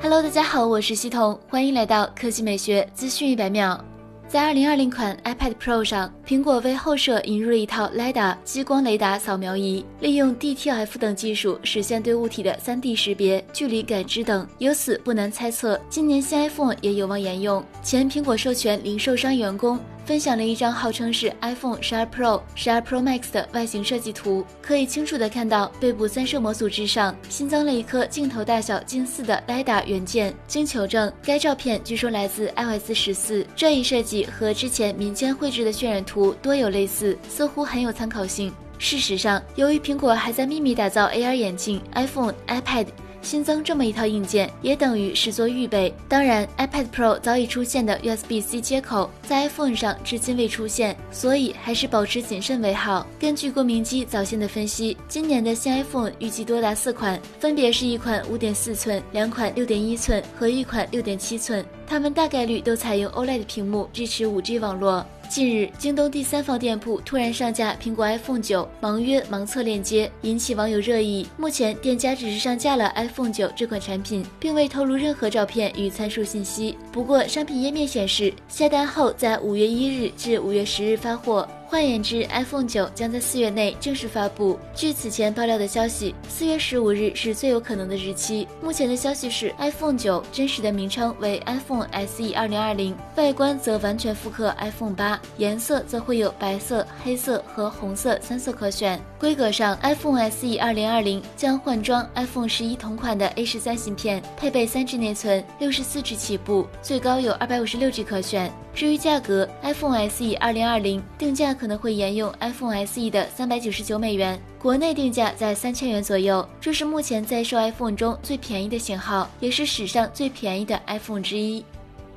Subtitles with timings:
[0.00, 3.82] Hello，大家好，我是西彤，欢迎来到科技美学资讯一百秒。
[4.28, 14.46] 在二零二零款 iPad Pro 上，苹果为后摄引入了一套 LiDAR 激光雷达扫描仪，利用 DTF 等技术实现对物体的 3D 识别、距离感知等。
[14.58, 17.64] 由此不难猜测，今年新 iPhone 也有望沿用。
[17.82, 19.78] 前苹果授权零售商员工。
[20.06, 30.32] 分享了一张号称是 iPhone 十二 Pro、十二 Pro Max 的外形设计图，可以清楚的看到背部三摄模组之上新增了一颗镜头大小近似的 LiDAR 元件。
[30.46, 33.44] 经求证，该照片据说来自 iOS 十四。
[33.56, 38.54] 这一设计和之前民间绘制的渲染图多有类似，似乎很有参考性。
[38.78, 42.86] 事实上，由于苹果还在秘密打造 AR 眼镜，iPhone、iPad。
[43.26, 45.92] 新增这么一套硬件，也等于是做预备。
[46.08, 53.04] 当然，iPad Pro 早已出现的 USB-C 接口在 iPhone 上至今未出现，所以还是保持谨慎为好。
[53.18, 65.06] 根据郭明基早先的分析，今年的新 iPhone 预计多达四款，分别是一款5.4寸、两款6.1寸和一款6.7寸，他们大概率都采用 OLED 屏幕，支持 5G 网络。
[65.28, 71.26] 近日，京东第三方店铺突然上架苹果 iPhone 九盲约盲测链接，引起网友热议。
[71.36, 76.76] 目前，店家只是上架了 iPhone 九这款产品，并未透露任何照片与参数信息。
[76.92, 81.48] 不过，商品页面显示，下单后在五月一日至五月十日发货。
[81.68, 84.56] 换言之，iPhone 九将在四月内正式发布。
[84.72, 88.46] 据此前爆料的消息，四月十五日是最有可能的日期。
[88.62, 99.00] 目前的消息是，iPhone 九真实的名称为 iPhone SE 二零二零，外观则完全复刻 iPhone 八，颜色则会有白色、黑色和红色三色可选。
[99.18, 108.52] 规格上，iPhone SE 二零二零将换装 iPhone 十一同款的 A 十三芯片，配备三 G 内存，六十四 G 起步，最高有二百五十六 G 可选。
[108.76, 116.46] 至于价格，iPhone SE 二零二零定价可能会沿用 iPhone SE 的三百九十九美元，国内定价在三千元左右。
[116.60, 121.64] 这是目前在售 iPhone 中最便宜的型号，也是史上最便宜的 iPhone 之一。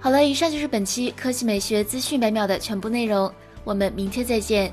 [0.02, 3.32] 好了，以上就是本期科技美学资讯百秒的全部内容，
[3.64, 4.70] 我们明天再见。